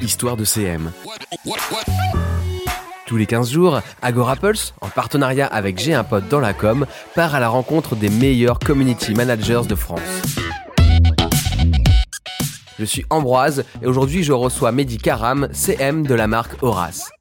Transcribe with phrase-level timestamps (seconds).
[0.00, 0.90] Histoire de CM.
[3.06, 6.86] Tous les 15 jours, Agora Pulse, en partenariat avec J'ai un pote dans la com,
[7.14, 10.00] part à la rencontre des meilleurs community managers de France.
[12.78, 17.13] Je suis Ambroise et aujourd'hui je reçois Mehdi Karam, CM de la marque Horace.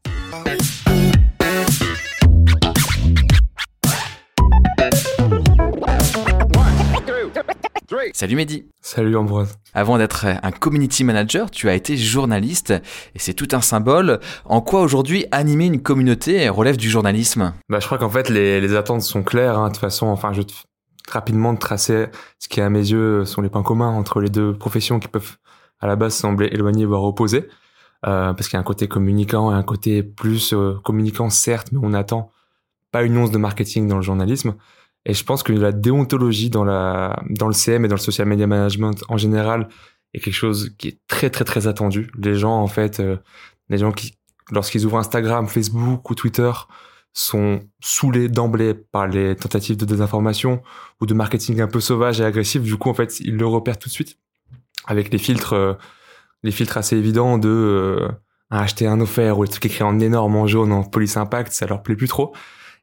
[8.13, 8.65] Salut Mehdi.
[8.81, 9.57] Salut Ambroise.
[9.73, 14.19] Avant d'être un community manager, tu as été journaliste et c'est tout un symbole.
[14.45, 17.53] En quoi aujourd'hui animer une communauté relève du journalisme?
[17.69, 19.57] Bah je crois qu'en fait les, les, attentes sont claires.
[19.57, 20.47] Hein, de toute façon, enfin je vais
[21.09, 22.07] rapidement tracer
[22.39, 25.37] ce qui à mes yeux sont les points communs entre les deux professions qui peuvent
[25.79, 27.47] à la base sembler éloignées voire opposées.
[28.05, 31.69] Euh, parce qu'il y a un côté communicant et un côté plus euh, communicant certes,
[31.71, 32.31] mais on attend
[32.91, 34.55] pas une once de marketing dans le journalisme.
[35.05, 38.27] Et je pense que la déontologie dans la dans le CM et dans le social
[38.27, 39.67] media management en général
[40.13, 42.09] est quelque chose qui est très très très attendu.
[42.17, 43.17] Les gens en fait, euh,
[43.69, 44.15] les gens qui
[44.51, 46.51] lorsqu'ils ouvrent Instagram, Facebook ou Twitter
[47.13, 50.63] sont saoulés d'emblée par les tentatives de désinformation
[50.99, 52.61] ou de marketing un peu sauvage et agressif.
[52.61, 54.17] Du coup, en fait, ils le repèrent tout de suite
[54.85, 55.73] avec les filtres, euh,
[56.41, 58.07] les filtres assez évidents de euh,
[58.49, 61.65] acheter un offert ou les trucs écrits en énorme en jaune en police impact, ça
[61.65, 62.33] leur plaît plus trop.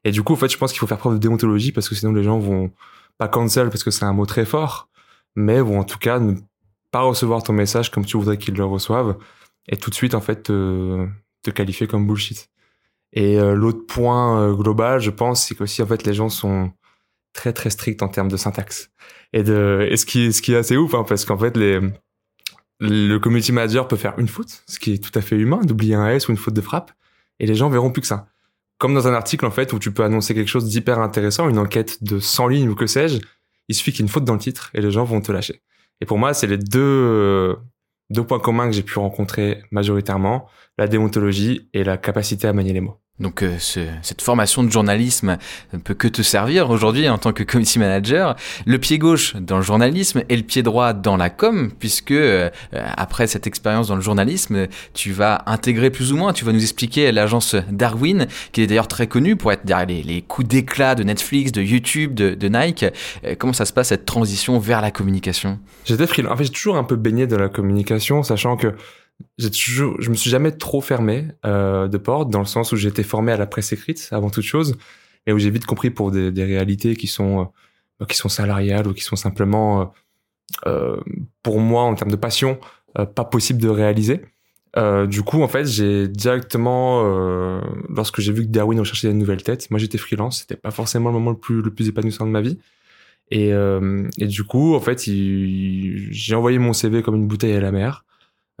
[0.03, 1.95] Et du coup, en fait, je pense qu'il faut faire preuve de déontologie parce que
[1.95, 2.71] sinon les gens vont
[3.17, 4.89] pas cancel parce que c'est un mot très fort,
[5.35, 6.35] mais vont en tout cas ne
[6.91, 9.17] pas recevoir ton message comme tu voudrais qu'ils le reçoivent
[9.69, 11.07] et tout de suite en fait te,
[11.43, 12.49] te qualifier comme bullshit.
[13.13, 16.71] Et euh, l'autre point euh, global, je pense, c'est qu'aussi en fait les gens sont
[17.33, 18.89] très très stricts en termes de syntaxe.
[19.33, 21.79] Et de et ce qui ce qui est assez ouf hein, parce qu'en fait les
[22.79, 25.93] le community manager peut faire une faute, ce qui est tout à fait humain, d'oublier
[25.93, 26.91] un S ou une faute de frappe,
[27.39, 28.30] et les gens verront plus que ça
[28.81, 31.59] comme dans un article en fait où tu peux annoncer quelque chose d'hyper intéressant, une
[31.59, 33.19] enquête de 100 lignes ou que sais-je,
[33.67, 35.31] il suffit qu'il y ait une faute dans le titre et les gens vont te
[35.31, 35.61] lâcher.
[36.01, 37.55] Et pour moi, c'est les deux euh,
[38.09, 40.47] deux points communs que j'ai pu rencontrer majoritairement,
[40.79, 42.97] la déontologie et la capacité à manier les mots.
[43.21, 45.37] Donc euh, ce, cette formation de journalisme
[45.73, 48.35] ne peut que te servir aujourd'hui en tant que community manager.
[48.65, 52.49] Le pied gauche dans le journalisme et le pied droit dans la com, puisque euh,
[52.71, 56.61] après cette expérience dans le journalisme, tu vas intégrer plus ou moins, tu vas nous
[56.61, 61.03] expliquer l'agence Darwin, qui est d'ailleurs très connue pour être derrière les, coups d'éclat de
[61.03, 62.85] Netflix, de YouTube, de, de Nike.
[63.23, 65.59] Euh, comment ça se passe cette transition vers la communication?
[65.85, 66.33] J'étais freelance.
[66.33, 68.73] En fait, j'ai toujours un peu baigné dans la communication, sachant que
[69.51, 73.03] toujours, je me suis jamais trop fermé euh, de porte dans le sens où été
[73.03, 74.77] formé à la presse écrite avant toute chose
[75.25, 77.51] et où j'ai vite compris pour des, réalités qui sont
[78.01, 79.93] euh, qui sont salariales ou qui sont simplement
[80.65, 80.99] euh,
[81.43, 82.59] pour moi en termes de passion
[83.15, 84.21] pas possible de réaliser.
[85.07, 87.03] Du coup, en fait, j'ai directement,
[87.87, 91.09] lorsque j'ai vu que Darwin recherchait des nouvelles têtes, moi j'étais freelance, c'était pas forcément
[91.09, 92.59] le moment le plus épanouissant de ma vie.
[93.29, 93.53] Et
[94.19, 98.03] du coup, en fait, j'ai envoyé mon CV comme une bouteille à la mer.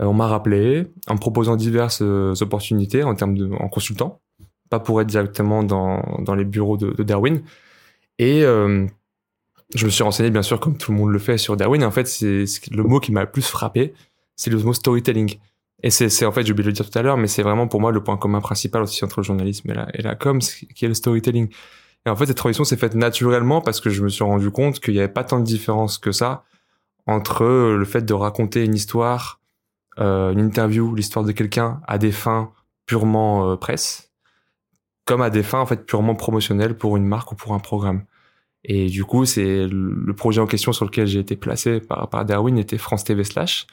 [0.01, 4.21] Euh, on m'a rappelé en proposant diverses euh, opportunités en termes de en consultant,
[4.69, 7.41] pas pour être directement dans, dans les bureaux de, de Darwin.
[8.19, 8.87] Et euh,
[9.75, 11.83] je me suis renseigné bien sûr comme tout le monde le fait sur Darwin.
[11.83, 13.93] En fait, c'est le mot qui m'a le plus frappé,
[14.35, 15.35] c'est le mot storytelling.
[15.83, 17.67] Et c'est en fait, j'ai oublié de le dire tout à l'heure, mais c'est vraiment
[17.67, 20.39] pour moi le point commun principal aussi entre le journalisme et la, et la com,
[20.39, 21.49] qui est le storytelling.
[22.05, 24.79] Et en fait, cette transition s'est faite naturellement parce que je me suis rendu compte
[24.79, 26.43] qu'il n'y avait pas tant de différence que ça
[27.07, 29.40] entre le fait de raconter une histoire
[29.97, 32.51] une interview, l'histoire de quelqu'un à des fins
[32.85, 34.11] purement euh, presse,
[35.05, 38.03] comme à des fins en fait purement promotionnelles pour une marque ou pour un programme.
[38.63, 42.25] Et du coup, c'est le projet en question sur lequel j'ai été placé par, par
[42.25, 43.65] Darwin était France TV Slash,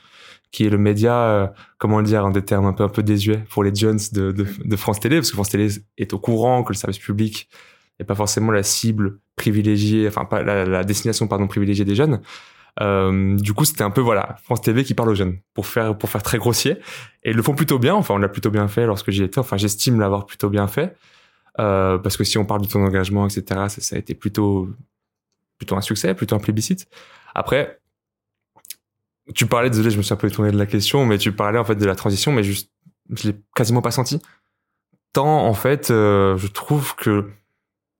[0.51, 1.47] qui est le média, euh,
[1.79, 4.33] comment le dire, en des termes un peu un peu désuets pour les jeunes de,
[4.33, 5.69] de, de, France Télé, parce que France Télé
[5.99, 7.49] est au courant que le service public
[7.99, 12.21] n'est pas forcément la cible privilégiée, enfin pas la, la destination pardon privilégiée des jeunes.
[12.81, 15.97] Euh, du coup, c'était un peu voilà France TV qui parle aux jeunes pour faire
[15.97, 16.79] pour faire très grossier.
[17.25, 17.95] Et ils le font plutôt bien.
[17.95, 19.39] Enfin, on l'a plutôt bien fait lorsque j'y étais.
[19.39, 20.97] Enfin, j'estime l'avoir plutôt bien fait
[21.59, 24.69] euh, parce que si on parle de ton engagement, etc., ça, a été plutôt
[25.59, 26.87] plutôt un succès, plutôt un plébiscite.
[27.35, 27.81] Après,
[29.35, 31.59] tu parlais, désolé, je me suis un peu étonné de la question, mais tu parlais
[31.59, 32.71] en fait de la transition, mais juste
[33.11, 34.23] je l'ai quasiment pas senti.
[35.13, 37.29] Tant en fait, euh, je trouve que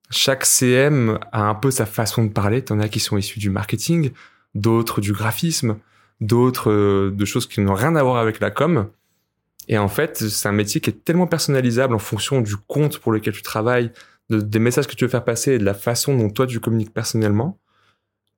[0.09, 2.63] chaque CM a un peu sa façon de parler.
[2.63, 4.11] T'en as qui sont issus du marketing,
[4.55, 5.77] d'autres du graphisme,
[6.21, 8.87] d'autres euh, de choses qui n'ont rien à voir avec la com.
[9.67, 13.11] Et en fait, c'est un métier qui est tellement personnalisable en fonction du compte pour
[13.11, 13.91] lequel tu travailles,
[14.29, 16.59] de, des messages que tu veux faire passer et de la façon dont toi tu
[16.59, 17.59] communiques personnellement,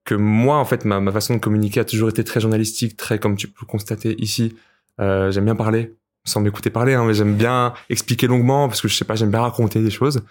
[0.04, 3.18] que moi, en fait, ma, ma façon de communiquer a toujours été très journalistique, très,
[3.18, 4.56] comme tu peux le constater ici,
[5.00, 5.94] euh, j'aime bien parler,
[6.24, 9.30] sans m'écouter parler, hein, mais j'aime bien expliquer longuement, parce que je sais pas, j'aime
[9.30, 10.22] bien raconter des choses.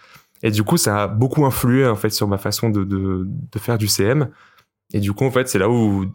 [0.43, 3.59] Et du coup, ça a beaucoup influé, en fait, sur ma façon de, de, de
[3.59, 4.29] faire du CM.
[4.93, 6.05] Et du coup, en fait, c'est là où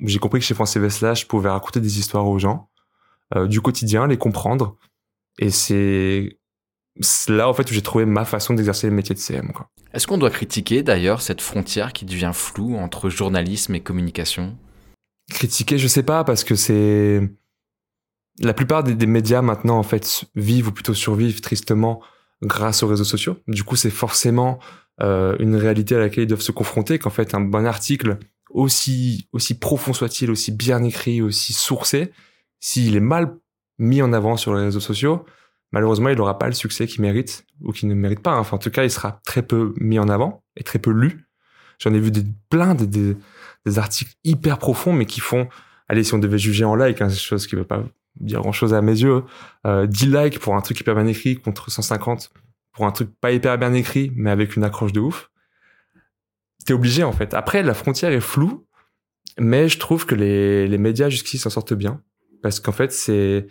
[0.00, 2.68] j'ai compris que chez France Slash, je pouvais raconter des histoires aux gens,
[3.46, 4.76] du quotidien, les comprendre.
[5.38, 6.38] Et c'est
[7.28, 9.52] là en fait où j'ai trouvé ma façon d'exercer le métier de CM.
[9.92, 14.56] Est-ce qu'on doit critiquer d'ailleurs cette frontière qui devient floue entre journalisme et communication?
[15.30, 17.20] Critiquer, je sais pas, parce que c'est
[18.40, 22.02] la plupart des, médias maintenant en fait vivent ou plutôt survivent tristement
[22.42, 23.38] grâce aux réseaux sociaux.
[23.48, 24.58] Du coup, c'est forcément
[25.02, 26.98] euh, une réalité à laquelle ils doivent se confronter.
[26.98, 28.18] Qu'en fait, un bon article,
[28.50, 32.12] aussi aussi profond soit-il, aussi bien écrit, aussi sourcé,
[32.60, 33.36] s'il est mal
[33.78, 35.24] mis en avant sur les réseaux sociaux,
[35.72, 38.38] malheureusement, il n'aura pas le succès qu'il mérite ou qu'il ne mérite pas.
[38.38, 41.26] Enfin, en tout cas, il sera très peu mis en avant et très peu lu.
[41.78, 45.48] J'en ai vu des, plein de, des, articles hyper profonds, mais qui font,
[45.88, 47.84] allez, si on devait juger en like, hein, chose qui ne veut pas
[48.18, 49.24] dire grand chose à mes yeux,
[49.66, 52.30] euh, 10 likes pour un truc hyper bien écrit contre 150
[52.76, 55.30] pour un truc pas hyper bien écrit, mais avec une accroche de ouf.
[56.66, 57.32] T'es obligé, en fait.
[57.32, 58.66] Après, la frontière est floue,
[59.38, 62.02] mais je trouve que les, les médias jusqu'ici s'en sortent bien.
[62.42, 63.46] Parce qu'en fait, c'est,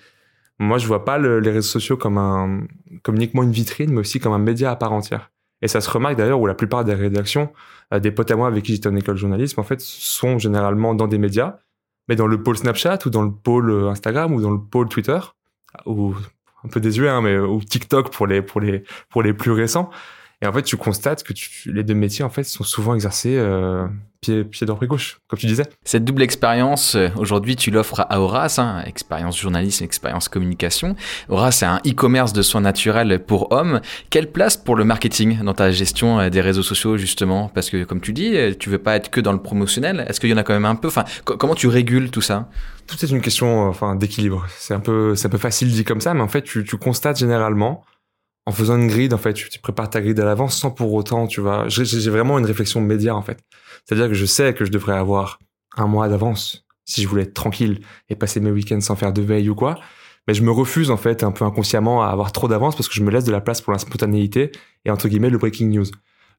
[0.60, 2.68] moi, je vois pas les réseaux sociaux comme un,
[3.02, 5.32] comme uniquement une vitrine, mais aussi comme un média à part entière.
[5.64, 7.52] Et ça se remarque d'ailleurs où la plupart des rédactions,
[7.94, 10.38] euh, des potes à moi avec qui j'étais en école de journalisme, en fait, sont
[10.38, 11.58] généralement dans des médias,
[12.08, 14.88] mais dans le pôle Snapchat ou dans le pôle euh, Instagram ou dans le pôle
[14.88, 15.20] Twitter,
[15.88, 16.14] ou
[16.66, 19.90] un peu désuet, hein, mais ou TikTok pour les pour les pour les plus récents.
[20.46, 21.34] Et en fait, tu constates que
[21.66, 23.88] les deux métiers, en fait, sont souvent exercés euh,
[24.22, 25.64] pied, pied droit, pied gauche, comme tu disais.
[25.84, 30.96] Cette double expérience, euh, aujourd'hui, tu l'offres à Horace, hein, expérience journalisme, expérience communication.
[31.30, 33.82] Horace, c'est un e-commerce de soins naturels pour hommes.
[34.12, 37.50] Quelle place pour le marketing dans ta gestion euh, des réseaux sociaux, justement?
[37.52, 40.06] Parce que, comme tu dis, euh, tu veux pas être que dans le promotionnel.
[40.08, 40.90] Est-ce qu'il y en a quand même un peu?
[40.90, 42.50] Enfin, comment tu régules tout ça?
[42.86, 44.46] Tout est une question, enfin, d'équilibre.
[44.60, 46.78] C'est un peu, c'est un peu facile dit comme ça, mais en fait, tu, tu
[46.78, 47.84] constates généralement
[48.46, 51.28] en faisant une grille, en fait, tu, prépares ta grille à l'avance sans pour autant,
[51.28, 51.68] tu vois.
[51.68, 53.40] J'ai vraiment une réflexion média, en fait.
[53.86, 55.40] C'est-à-dire que je sais que je devrais avoir
[55.78, 59.22] un mois d'avance si je voulais être tranquille et passer mes week-ends sans faire de
[59.22, 59.80] veille ou quoi.
[60.28, 62.94] Mais je me refuse, en fait, un peu inconsciemment à avoir trop d'avance parce que
[62.96, 64.52] je me laisse de la place pour la spontanéité
[64.86, 65.86] et, entre guillemets, le breaking news.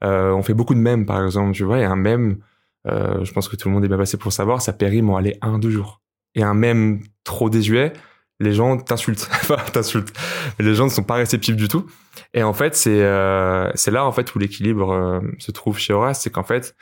[0.04, 2.38] Euh, on fait beaucoup de mèmes, par exemple, tu vois, et un mème,
[2.86, 5.16] euh, je pense que tout le monde est bien passé pour savoir, ça périme en
[5.16, 6.00] aller un, deux jours.
[6.34, 7.92] Et un mème trop désuet,
[8.40, 9.28] les gens t'insultent.
[9.32, 10.12] enfin, t'insultent.
[10.58, 11.86] Les gens ne sont pas réceptifs du tout.
[12.34, 15.92] Et en fait, c'est euh, c'est là en fait où l'équilibre euh, se trouve chez
[15.92, 16.74] Horace, c'est qu'en fait,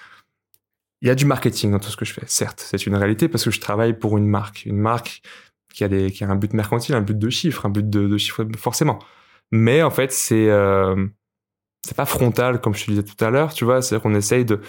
[1.01, 2.25] il y a du marketing dans tout ce que je fais.
[2.27, 5.23] Certes, c'est une réalité parce que je travaille pour une marque, une marque
[5.73, 8.09] qui a des qui a un but mercantile, un but de chiffre, un but de,
[8.09, 8.99] de chiffre forcément.
[9.53, 11.07] Mais en fait, c'est euh,
[11.87, 13.83] c'est pas frontal comme je te disais tout à l'heure, tu vois.
[13.83, 14.61] C'est-à-dire qu'on essaye de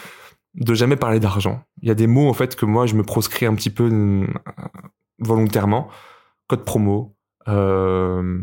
[0.56, 1.64] de jamais parler d'argent.
[1.82, 3.90] Il y a des mots en fait que moi je me proscris un petit peu
[3.92, 4.28] euh,
[5.20, 5.90] volontairement
[6.48, 7.16] code promo,
[7.48, 8.42] euh,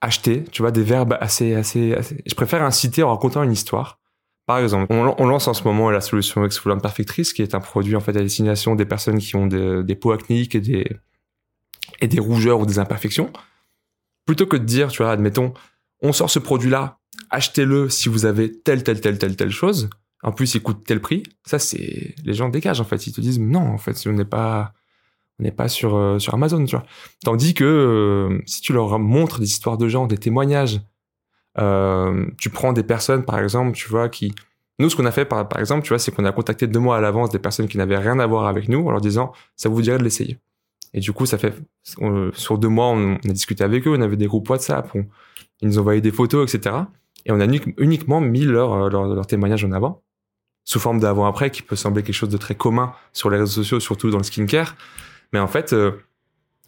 [0.00, 1.96] acheter, tu vois, des verbes assez, assez,
[2.26, 3.98] Je préfère inciter en racontant une histoire.
[4.46, 7.94] Par exemple, on, lance en ce moment la solution Exfoliant Perfectrice, qui est un produit
[7.94, 10.90] en fait à destination des personnes qui ont des, peaux acnéiques et des,
[12.00, 13.32] et des rougeurs ou des imperfections.
[14.26, 15.54] Plutôt que de dire, tu vois, admettons,
[16.02, 16.98] on sort ce produit-là,
[17.30, 19.88] achetez-le si vous avez telle, telle, telle, telle, telle chose.
[20.22, 21.22] En plus, il coûte tel prix.
[21.46, 23.06] Ça, c'est, les gens dégagent, en fait.
[23.06, 24.74] Ils te disent, non, en fait, si on n'est pas,
[25.40, 26.84] on n'est pas sur euh, sur Amazon, tu vois.
[27.24, 30.80] Tandis que euh, si tu leur montres des histoires de gens, des témoignages,
[31.58, 34.34] euh, tu prends des personnes, par exemple, tu vois, qui
[34.78, 36.78] nous, ce qu'on a fait, par, par exemple, tu vois, c'est qu'on a contacté deux
[36.78, 39.32] mois à l'avance des personnes qui n'avaient rien à voir avec nous en leur disant,
[39.56, 40.38] ça vous dirait de l'essayer.
[40.92, 41.54] Et du coup, ça fait,
[41.84, 44.90] sur deux mois, on, a discuté avec eux, on avait des groupes WhatsApp,
[45.60, 46.76] ils nous envoyaient des photos, etc.
[47.26, 47.46] Et on a
[47.78, 50.02] uniquement mis leur, leur, leur en avant,
[50.64, 53.80] sous forme d'avant-après, qui peut sembler quelque chose de très commun sur les réseaux sociaux,
[53.80, 54.76] surtout dans le skincare.
[55.32, 55.92] Mais en fait, euh,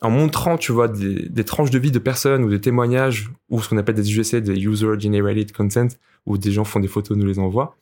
[0.00, 3.68] en montrant, tu vois, des, tranches de vie de personnes ou des témoignages ou ce
[3.68, 5.88] qu'on appelle des UGC, des User Generated Content,
[6.26, 7.76] où des gens font des photos, nous les envoient.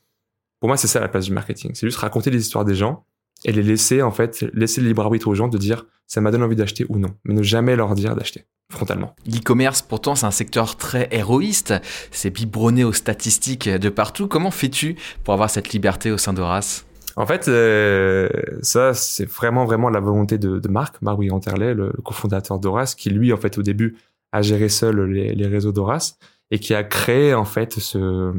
[0.61, 1.73] Pour moi, c'est ça la place du marketing.
[1.75, 3.05] C'est juste raconter les histoires des gens
[3.45, 6.31] et les laisser, en fait, laisser le libre arbitre aux gens de dire ça m'a
[6.31, 9.15] donné envie d'acheter ou non, mais ne jamais leur dire d'acheter frontalement.
[9.27, 11.75] L'e-commerce, pourtant, c'est un secteur très héroïste.
[12.11, 14.29] C'est biberonné aux statistiques de partout.
[14.29, 16.87] Comment fais-tu pour avoir cette liberté au sein d'Horace?
[17.17, 18.29] En fait, euh,
[18.63, 22.95] ça, c'est vraiment, vraiment la volonté de, de Marc, Marc Wiganterlet, le, le cofondateur d'Horace,
[22.95, 23.97] qui lui, en fait, au début,
[24.33, 26.19] a géré seul les, les réseaux d'Horace
[26.51, 28.33] et qui a créé, en fait, ce,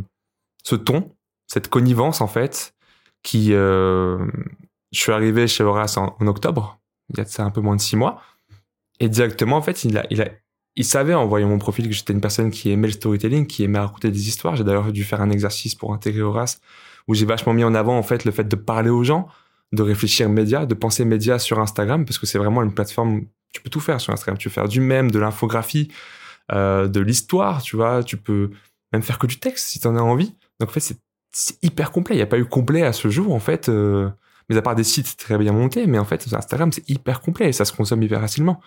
[0.64, 1.12] ce ton,
[1.48, 2.74] cette connivence, en fait,
[3.24, 4.18] qui, euh,
[4.92, 7.82] je suis arrivé chez Horace en, octobre, il y a ça un peu moins de
[7.82, 8.22] six mois,
[9.00, 10.28] et directement, en fait, il a, il a,
[10.76, 13.64] il savait en voyant mon profil que j'étais une personne qui aimait le storytelling, qui
[13.64, 14.56] aimait raconter des histoires.
[14.56, 16.62] J'ai d'ailleurs dû faire un exercice pour intégrer Horace
[17.08, 19.28] où j'ai vachement mis en avant en fait le fait de parler aux gens,
[19.74, 23.24] de réfléchir médias, de penser médias sur Instagram parce que c'est vraiment une plateforme.
[23.54, 24.38] Tu peux tout faire sur Instagram.
[24.38, 25.90] Tu peux faire du même, de l'infographie,
[26.52, 27.62] euh, de l'histoire.
[27.62, 28.52] Tu vois, tu peux
[28.94, 30.36] même faire que du texte si tu en as envie.
[30.60, 30.96] Donc en fait
[31.34, 32.16] c'est hyper complet.
[32.16, 33.68] Il n'y a pas eu complet à ce jour en fait.
[33.70, 34.10] Euh,
[34.50, 37.50] Mais à part des sites très bien montés, mais en fait, Instagram, c'est hyper complet
[37.50, 38.60] et ça se consomme hyper facilement.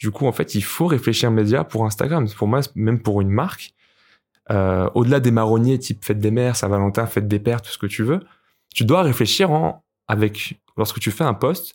[0.00, 2.26] Du coup, en fait, il faut réfléchir média pour Instagram.
[2.30, 3.74] Pour moi, même pour une marque,
[4.50, 7.86] euh, au-delà des marronniers type fête des mères, Saint-Valentin, fête des pères, tout ce que
[7.86, 8.20] tu veux,
[8.74, 11.74] tu dois réfléchir en, avec, lorsque tu fais un post,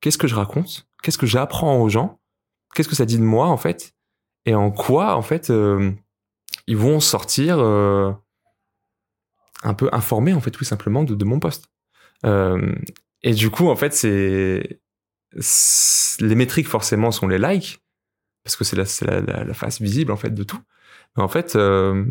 [0.00, 0.88] qu'est-ce que je raconte?
[1.02, 2.18] Qu'est-ce que j'apprends aux gens?
[2.74, 3.94] Qu'est-ce que ça dit de moi, en fait?
[4.46, 5.92] Et en quoi, en fait, euh,
[6.66, 8.10] ils vont sortir, euh,
[9.62, 11.66] un peu informés, en fait, tout simplement, de, mon poste.
[12.24, 12.74] Euh,
[13.22, 14.80] et du coup, en fait, c'est
[16.20, 17.80] les métriques forcément sont les likes
[18.44, 20.60] parce que c'est la, la, la, face visible en fait de tout.
[21.16, 22.04] Mais en fait, euh,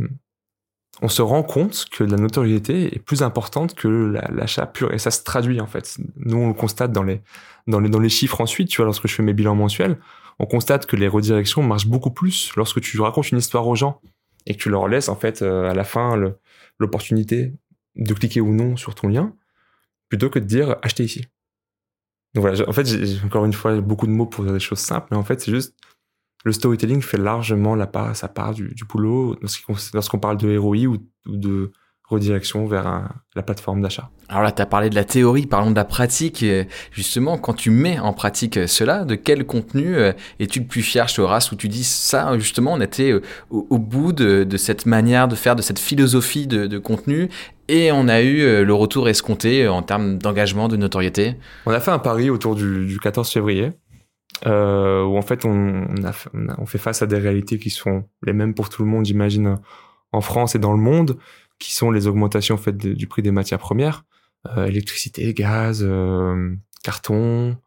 [1.02, 3.88] on se rend compte que la notoriété est plus importante que
[4.30, 5.98] l'achat pur et ça se traduit en fait.
[6.18, 7.22] Nous, on le constate dans les
[7.68, 8.70] dans les dans les chiffres ensuite.
[8.70, 9.98] Tu vois, lorsque je fais mes bilans mensuels,
[10.40, 14.02] on constate que les redirections marchent beaucoup plus lorsque tu racontes une histoire aux gens
[14.46, 16.16] et que tu leur laisses en fait euh, à la fin
[16.80, 17.54] l'opportunité
[17.96, 19.34] de cliquer ou non sur ton lien
[20.10, 21.26] plutôt que de dire achetez ici.
[22.36, 24.80] Donc voilà, en fait, j'ai encore une fois beaucoup de mots pour dire des choses
[24.80, 25.74] simples, mais en fait, c'est juste
[26.44, 29.36] le storytelling fait largement la part, sa part du, boulot
[29.94, 31.72] lorsqu'on parle de ROI ou, de
[32.08, 34.12] redirection vers la plateforme d'achat.
[34.30, 36.46] Alors là, tu as parlé de la théorie, parlons de la pratique.
[36.92, 41.10] Justement, quand tu mets en pratique cela, de quel contenu euh, es-tu le plus fier
[41.10, 44.86] chez Horace où tu dis ça, justement, on était euh, au, au bout de, cette
[44.86, 47.30] manière de faire, de cette philosophie de contenu
[47.68, 51.80] et on a eu euh, le retour escompté en termes d'engagement, de notoriété On a
[51.80, 53.72] fait un pari autour du, du 14 février.
[54.46, 56.12] Euh, où en fait on, a,
[56.66, 59.60] fait face à des réalités qui sont les mêmes pour tout le monde, j'imagine,
[60.12, 61.18] en France et dans le monde,
[61.58, 64.04] qui sont les augmentations faites du prix des matières premières,
[64.58, 66.54] euh, électricité, gaz, euh,
[66.84, 67.58] carton,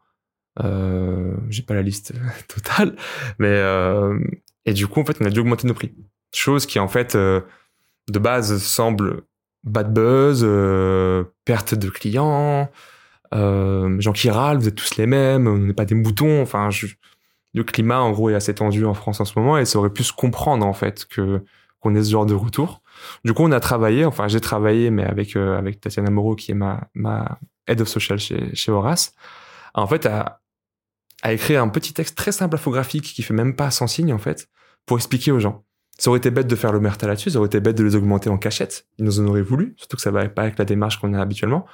[0.63, 2.13] euh, j'ai pas la liste
[2.47, 2.95] totale,
[3.37, 4.19] mais euh,
[4.65, 5.93] et du coup en fait on a dû augmenter nos prix,
[6.33, 7.41] chose qui en fait euh,
[8.09, 9.23] de base semble
[9.63, 10.41] bad buzz,
[11.45, 12.69] perte de clients,
[13.31, 16.87] gens qui râlent, vous êtes tous les mêmes, on n'est pas des moutons, enfin je,
[17.53, 19.89] le climat en gros est assez tendu en France en ce moment et ça aurait
[19.89, 21.43] pu se comprendre en fait que
[21.79, 22.81] qu'on ait ce genre de retour.
[23.23, 26.51] Du coup, on a travaillé, enfin j'ai travaillé, mais avec euh, avec Tatiana Moreau qui
[26.51, 29.13] est ma ma head of social chez chez Horace,
[29.73, 30.41] en fait à
[31.21, 34.19] à écrire un petit texte très simple infographique qui fait même pas 100 signes en
[34.19, 34.49] fait
[34.85, 35.65] pour expliquer aux gens.
[35.99, 37.95] Ça aurait été bête de faire le merta là-dessus, ça aurait été bête de les
[37.95, 38.87] augmenter en cachette.
[38.97, 41.21] Ils nous en auraient voulu, surtout que ça va pas avec la démarche qu'on a
[41.21, 41.67] habituellement.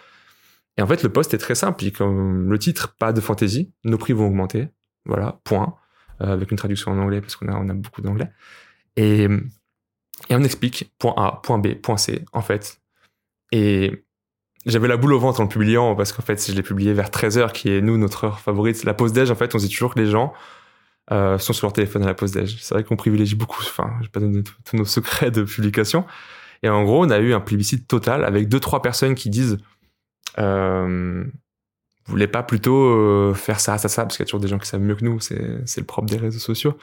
[0.78, 1.90] Et en fait, le poste est très simple.
[1.92, 4.68] comme le titre, pas de fantaisie, nos prix vont augmenter.
[5.06, 5.76] Voilà, point.
[6.22, 8.32] Euh, avec une traduction en anglais parce qu'on a, beaucoup d'anglais.
[8.96, 9.28] Et
[10.30, 12.82] et on explique point A, point B, point C, en fait.
[13.52, 14.06] Et
[14.66, 17.10] j'avais la boule au ventre en le publiant parce qu'en fait, je l'ai publié vers
[17.10, 18.84] 13h, qui est nous, notre heure favorite.
[18.84, 20.34] La pause déj, en fait, on dit toujours que les gens
[21.12, 22.58] euh, sont sur leur téléphone à la pause déj.
[22.62, 26.06] C'est vrai qu'on privilégie beaucoup, enfin, je vais pas donner tous nos secrets de publication.
[26.64, 29.60] Et en gros, on a eu un plébiscite total avec deux, trois personnes qui disent,
[30.40, 31.24] euh,
[32.08, 34.58] voulez pas plutôt euh, faire ça, ça, ça, parce qu'il y a toujours des gens
[34.58, 36.78] qui savent mieux que nous, c'est, c'est le propre des réseaux sociaux.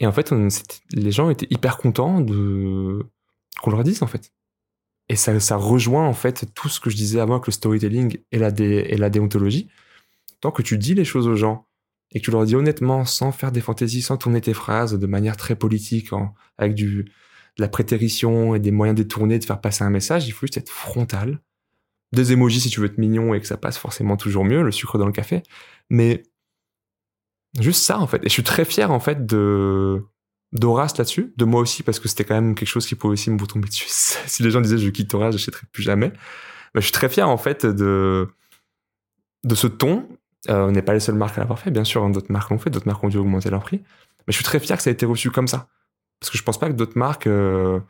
[0.00, 0.48] Et en fait, on,
[0.92, 3.04] les gens étaient hyper contents de
[3.60, 4.32] qu'on leur dise en fait.
[5.08, 8.18] Et ça, ça rejoint en fait tout ce que je disais avant avec le storytelling
[8.30, 9.68] et la, dé, et la déontologie.
[10.40, 11.67] Tant que tu dis les choses aux gens
[12.12, 15.06] et que tu leur dis honnêtement, sans faire des fantaisies, sans tourner tes phrases de
[15.06, 16.08] manière très politique,
[16.56, 20.32] avec du, de la prétérition et des moyens détournés de faire passer un message, il
[20.32, 21.40] faut juste être frontal.
[22.12, 24.72] Des émojis si tu veux être mignon et que ça passe forcément toujours mieux, le
[24.72, 25.42] sucre dans le café.
[25.90, 26.22] Mais
[27.58, 28.18] Juste ça, en fait.
[28.18, 30.02] Et je suis très fier, en fait, de
[30.52, 33.30] d'Horace là-dessus, de moi aussi, parce que c'était quand même quelque chose qui pouvait aussi
[33.30, 33.86] me tomber dessus.
[33.88, 36.12] si les gens disaient je quitte Horace, j'achèterai plus jamais.
[36.74, 38.28] Mais je suis très fier, en fait, de,
[39.44, 40.08] de ce ton.
[40.48, 42.50] Euh, on n'est pas les seules marques à l'avoir fait, bien sûr, hein, d'autres marques
[42.50, 43.82] l'ont fait, d'autres marques ont dû augmenter leur prix.
[44.26, 45.68] Mais je suis très fier que ça ait été reçu comme ça.
[46.20, 47.80] Parce que je pense pas que d'autres marques euh,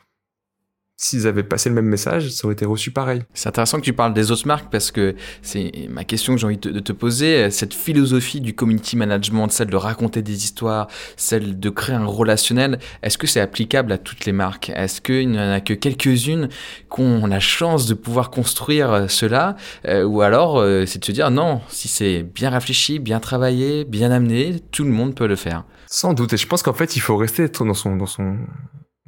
[1.00, 3.22] s'ils avaient passé le même message, ça aurait été reçu pareil.
[3.32, 6.46] C'est intéressant que tu parles des autres marques parce que c'est ma question que j'ai
[6.46, 7.52] envie de te poser.
[7.52, 12.80] Cette philosophie du community management, celle de raconter des histoires, celle de créer un relationnel,
[13.04, 14.72] est-ce que c'est applicable à toutes les marques?
[14.74, 16.48] Est-ce qu'il n'y en a que quelques-unes
[16.92, 19.54] qui ont la chance de pouvoir construire cela?
[19.86, 23.84] Euh, Ou alors euh, c'est de se dire non, si c'est bien réfléchi, bien travaillé,
[23.84, 26.32] bien amené, tout le monde peut le faire Sans doute.
[26.32, 28.36] Et je pense qu'en fait, il faut rester dans son, dans son,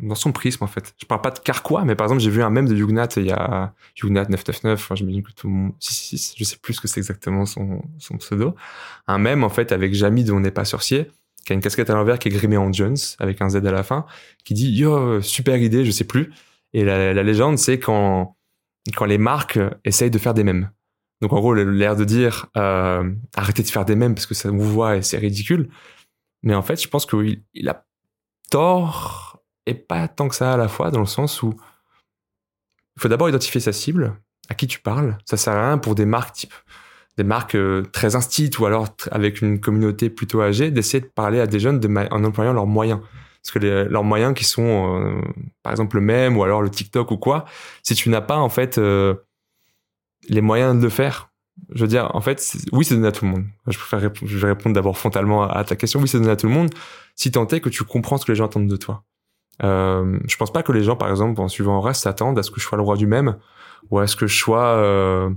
[0.02, 0.94] dans son prisme en fait.
[0.98, 3.26] Je parle pas de Carquois, mais par exemple j'ai vu un mème de Yugnat il
[3.26, 6.80] y a Yugnat 999, enfin, j'imagine que tout le monde 666, je sais plus ce
[6.80, 8.54] que c'est exactement son, son pseudo.
[9.06, 11.10] Un mème en fait avec Jamie de On n'est pas sorcier,
[11.44, 13.72] qui a une casquette à l'envers qui est grimée en Jones avec un Z à
[13.72, 14.06] la fin,
[14.44, 16.32] qui dit yo super idée, je sais plus.
[16.72, 18.36] Et la, la légende c'est quand
[18.96, 20.70] quand les marques essayent de faire des mèmes.
[21.20, 24.50] Donc en gros l'air de dire euh, arrêtez de faire des mèmes parce que ça
[24.50, 25.68] vous voit et c'est ridicule.
[26.42, 27.84] Mais en fait je pense qu'il il a
[28.50, 29.29] tort
[29.74, 31.54] pas tant que ça à la fois, dans le sens où
[32.96, 34.14] il faut d'abord identifier sa cible,
[34.48, 35.16] à qui tu parles.
[35.24, 36.54] Ça sert à rien pour des marques type
[37.20, 41.38] des marques euh, très instites ou alors avec une communauté plutôt âgée d'essayer de parler
[41.38, 41.78] à des jeunes
[42.10, 43.00] en employant leurs moyens.
[43.42, 45.20] Parce que leurs moyens qui sont, euh,
[45.62, 47.44] par exemple, le même ou alors le TikTok ou quoi,
[47.82, 49.14] si tu n'as pas en fait euh,
[50.30, 51.30] les moyens de le faire,
[51.74, 53.44] je veux dire, en fait, oui, c'est donné à tout le monde.
[53.66, 56.00] Je préfère je vais répondre d'abord frontalement à ta question.
[56.00, 56.70] Oui, c'est donné à tout le monde.
[57.16, 59.04] Si tant est que tu comprends ce que les gens attendent de toi.
[59.62, 62.50] Euh, je pense pas que les gens, par exemple, en suivant reste, s'attendent à ce
[62.50, 63.36] que je sois le roi du même
[63.90, 65.30] ou à ce que je sois euh,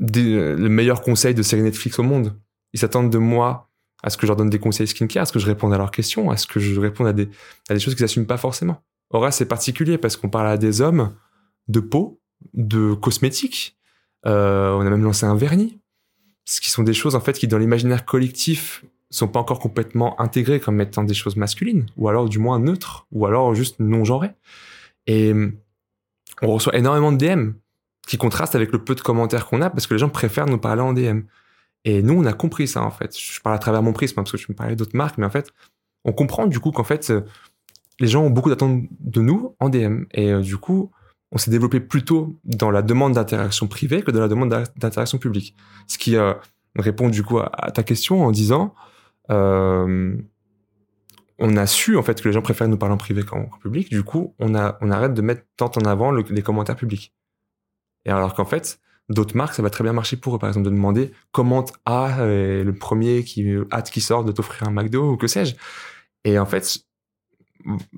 [0.00, 2.36] le meilleur conseil de série Netflix au monde.
[2.72, 3.68] Ils s'attendent de moi
[4.02, 5.78] à ce que je leur donne des conseils skincare, à ce que je réponde à
[5.78, 7.28] leurs questions, à ce que je réponde à des,
[7.78, 8.82] choses qu'ils n'assument pas forcément.
[9.10, 11.14] Or, c'est particulier parce qu'on parle à des hommes
[11.68, 12.20] de peau,
[12.54, 13.76] de cosmétiques.
[14.26, 15.78] Euh, on a même lancé un vernis.
[16.44, 18.84] Ce qui sont des choses, en fait, qui dans l'imaginaire collectif
[19.16, 23.06] sont pas encore complètement intégrées comme étant des choses masculines, ou alors du moins neutres,
[23.12, 24.32] ou alors juste non genrées.
[25.06, 25.32] Et
[26.40, 27.50] on reçoit énormément de DM
[28.06, 30.58] qui contrastent avec le peu de commentaires qu'on a parce que les gens préfèrent nous
[30.58, 31.20] parler en DM.
[31.84, 33.18] Et nous, on a compris ça, en fait.
[33.18, 35.26] Je parle à travers mon prisme, hein, parce que je me parlais d'autres marques, mais
[35.26, 35.52] en fait,
[36.04, 37.22] on comprend du coup qu'en fait, euh,
[38.00, 40.04] les gens ont beaucoup d'attentes de nous en DM.
[40.12, 40.90] Et euh, du coup,
[41.32, 45.54] on s'est développé plutôt dans la demande d'interaction privée que dans la demande d'interaction publique.
[45.88, 46.34] Ce qui euh,
[46.76, 48.74] répond du coup à, ta question en disant,
[49.32, 50.16] euh,
[51.38, 53.90] on a su en fait que les gens préfèrent nous parler en privé qu'en public.
[53.90, 57.14] Du coup, on, a, on arrête de mettre tant en avant les commentaires publics.
[58.04, 60.38] Et alors qu'en fait, d'autres marques, ça va très bien marcher pour eux.
[60.38, 64.68] Par exemple, de demander commente à euh, le premier qui hâte qui sort de t'offrir
[64.68, 65.56] un McDo ou que sais-je.
[66.24, 66.78] Et en fait,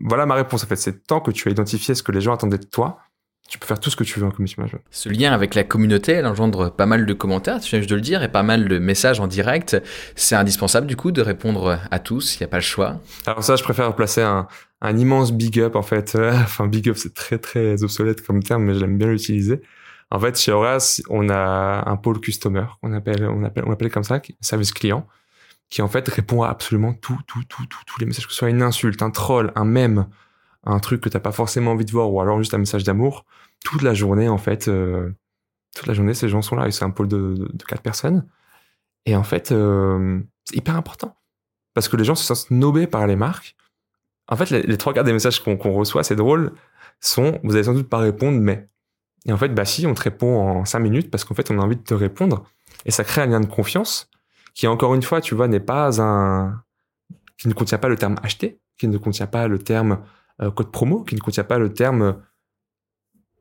[0.00, 0.64] voilà ma réponse.
[0.64, 2.98] En fait, c'est tant que tu as identifié ce que les gens attendaient de toi,
[3.48, 4.82] tu peux faire tout ce que tu veux en commission management.
[4.90, 7.94] Ce lien avec la communauté, elle engendre pas mal de commentaires, tu viens juste de
[7.94, 9.80] le dire, et pas mal de messages en direct.
[10.16, 13.00] C'est indispensable du coup de répondre à tous, il n'y a pas le choix.
[13.26, 14.48] Alors ça, je préfère placer un,
[14.80, 16.16] un immense big up en fait.
[16.32, 19.60] enfin, big up, c'est très très obsolète comme terme, mais j'aime bien l'utiliser.
[20.10, 23.90] En fait, chez Horace, on a un pôle customer, on appelle, on appelle, on appelle
[23.90, 25.06] comme ça, service client,
[25.70, 28.38] qui en fait répond à absolument tout, tout, tout, tout, tous les messages, que ce
[28.38, 30.06] soit une insulte, un troll, un mème,
[30.66, 33.24] un truc que t'as pas forcément envie de voir ou alors juste un message d'amour,
[33.64, 35.10] toute la journée en fait, euh,
[35.74, 38.26] toute la journée ces gens sont là et c'est un pôle de, quatre personnes.
[39.06, 41.16] Et en fait euh, c'est hyper important.
[41.74, 43.56] Parce que les gens se sentent nobés par les marques.
[44.28, 46.52] En fait, les, trois quarts des messages qu'on reçoit, c'est drôle,
[47.00, 48.68] sont vous allez sans doute pas répondre mais.
[49.26, 51.58] Et en fait bah si on te répond en cinq minutes parce qu'en fait on
[51.58, 52.44] a envie de te répondre
[52.84, 54.10] et ça crée un lien de confiance
[54.52, 56.62] qui encore une fois tu vois n'est pas un
[57.38, 60.00] qui ne contient pas le terme acheter, qui ne contient pas le terme
[60.42, 62.12] euh, code promo qui ne contient pas le terme euh,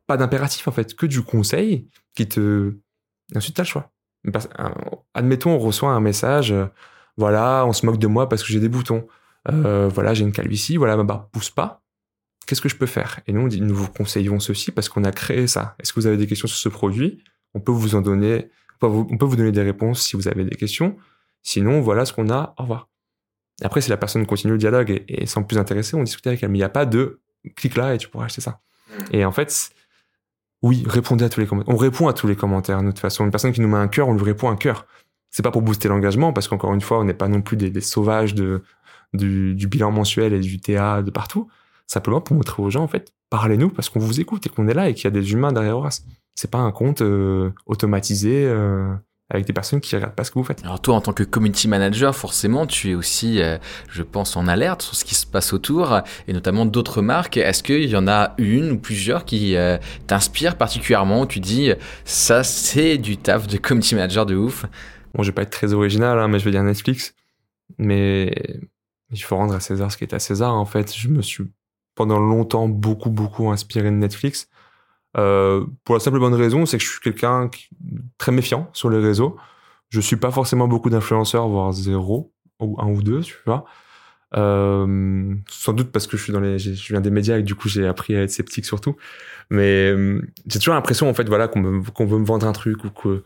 [0.06, 2.76] pas d'impératif en fait, que du conseil qui te
[3.36, 3.92] ensuite t'as le choix.
[4.28, 4.70] Euh,
[5.14, 6.54] admettons on reçoit un message,
[7.18, 9.08] voilà on se moque de moi parce que j'ai des boutons,
[9.46, 11.84] voilà j'ai une calvitie, voilà ma barbe pousse pas.
[12.46, 13.22] Qu'est-ce que je peux faire?
[13.26, 15.76] Et nous, nous vous conseillons ceci parce qu'on a créé ça.
[15.80, 17.24] Est-ce que vous avez des questions sur ce produit?
[17.54, 18.50] On peut vous en donner,
[18.82, 20.98] on peut vous donner des réponses si vous avez des questions.
[21.42, 22.54] Sinon, voilà ce qu'on a.
[22.58, 22.93] Au revoir.
[23.64, 26.50] Après, si la personne continue le dialogue et, sans plus intéresser, on discute avec elle.
[26.50, 27.22] Mais il n'y a pas de
[27.56, 28.60] clic là et tu pourras acheter ça.
[28.90, 29.16] Mm.
[29.16, 29.72] Et en fait,
[30.62, 31.74] oui, répondez à tous les commentaires.
[31.74, 33.26] On répond à tous les commentaires de toute façon.
[33.26, 34.86] Une personne qui nous met un cœur, on lui répond un cœur.
[35.30, 37.82] C'est pas pour booster l'engagement, parce qu'encore une fois, on n'est pas non plus des,
[37.82, 38.62] sauvages de,
[39.14, 41.50] du, bilan mensuel et du TA de partout.
[41.88, 44.74] Simplement pour montrer aux gens, en fait, parlez-nous parce qu'on vous écoute et qu'on est
[44.74, 46.06] là et qu'il y a des humains derrière Horace.
[46.36, 48.46] C'est pas un compte euh, automatisé.
[48.46, 48.94] Euh,
[49.30, 50.64] avec des personnes qui regardent pas ce que vous faites.
[50.64, 53.58] Alors toi, en tant que community manager, forcément, tu es aussi, euh,
[53.90, 57.38] je pense, en alerte sur ce qui se passe autour, et notamment d'autres marques.
[57.38, 61.72] Est-ce qu'il y en a une ou plusieurs qui euh, t'inspirent particulièrement, tu dis,
[62.06, 64.66] ça, c'est du taf de community manager de ouf?
[65.14, 67.16] Bon, je vais pas être très original, hein, mais je vais dire Netflix.
[67.78, 68.36] Mais
[69.12, 70.54] il faut rendre à César ce qui est à César.
[70.54, 71.46] En fait, je me suis
[71.96, 74.48] pendant longtemps beaucoup, beaucoup inspiré de Netflix.
[75.18, 77.50] Euh, pour la simple bonne raison, c'est que je suis quelqu'un
[78.18, 79.38] très méfiant sur les réseaux.
[79.90, 83.66] Je suis pas forcément beaucoup d'influenceurs, voire zéro ou un ou deux, tu vois.
[84.36, 87.54] Euh, sans doute parce que je suis dans les, je viens des médias et du
[87.54, 88.96] coup j'ai appris à être sceptique surtout.
[89.50, 92.90] Mais euh, j'ai toujours l'impression en fait voilà qu'on veut me vendre un truc ou
[92.90, 93.24] que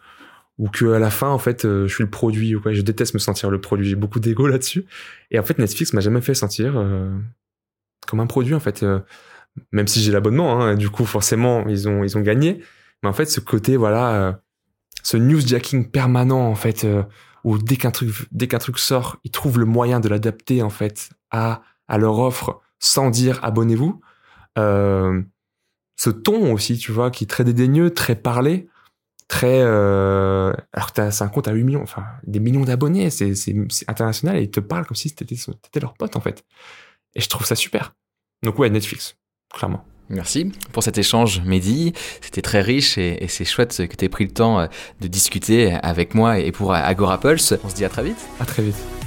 [0.58, 2.74] ou que la fin en fait euh, je suis le produit ou quoi.
[2.74, 3.88] Je déteste me sentir le produit.
[3.88, 4.86] J'ai beaucoup d'ego là-dessus.
[5.32, 6.74] Et en fait Netflix m'a jamais fait sentir
[8.08, 8.86] comme un produit en fait
[9.72, 12.62] même si j'ai l'abonnement, hein, du coup forcément ils ont ils ont gagné.
[13.04, 14.34] Mais en fait ce côté voilà, euh,
[15.04, 17.04] ce newsjacking permanent en fait, euh,
[17.44, 20.70] où dès qu'un truc dès qu'un truc sort, ils trouvent le moyen de l'adapter en
[20.70, 24.02] fait à à leur offre sans dire abonnez-vous.
[24.58, 25.22] Euh,
[25.96, 28.68] ce ton aussi, tu vois, qui est très dédaigneux, très parlé,
[29.28, 33.34] très alors que c'est un compte à 8 millions, enfin des millions d'abonnés, c'est
[33.88, 36.46] international et ils te parlent comme si t'étais leur pote en fait.
[37.16, 37.96] Et je trouve ça super.
[38.44, 39.18] Donc ouais, Netflix
[39.54, 39.84] clairement.
[40.10, 41.94] Merci pour cet échange, Mehdi.
[42.22, 44.68] C'était très riche et, c'est chouette que tu aies pris le temps euh,
[45.02, 47.56] de discuter avec moi et pour Agora Pulse.
[47.64, 48.28] On se dit à très vite.
[48.40, 49.07] À très vite.